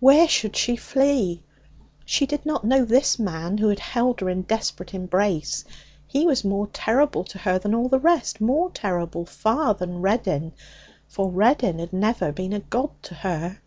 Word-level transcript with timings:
Where 0.00 0.28
should 0.28 0.54
she 0.54 0.76
flee? 0.76 1.42
She 2.04 2.26
did 2.26 2.44
not 2.44 2.62
know 2.62 2.84
this 2.84 3.18
man 3.18 3.56
who 3.56 3.70
held 3.78 4.20
her 4.20 4.28
in 4.28 4.42
desperate 4.42 4.92
embrace. 4.92 5.64
He 6.06 6.26
was 6.26 6.44
more 6.44 6.66
terrible 6.74 7.24
to 7.24 7.38
her 7.38 7.58
than 7.58 7.74
all 7.74 7.88
the 7.88 7.98
rest 7.98 8.38
more 8.38 8.70
terrible, 8.70 9.24
far, 9.24 9.72
than 9.72 10.02
Reddin 10.02 10.52
for 11.06 11.30
Reddin 11.30 11.78
had 11.78 11.94
never 11.94 12.32
been 12.32 12.52
a 12.52 12.60
god 12.60 12.90
to 13.04 13.14
her. 13.14 13.60